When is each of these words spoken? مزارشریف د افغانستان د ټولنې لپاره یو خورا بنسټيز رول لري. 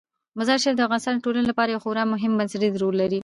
مزارشریف 0.37 0.75
د 0.77 0.81
افغانستان 0.85 1.13
د 1.15 1.23
ټولنې 1.25 1.45
لپاره 1.49 1.69
یو 1.69 1.83
خورا 1.83 2.03
بنسټيز 2.39 2.73
رول 2.81 2.95
لري. 3.01 3.19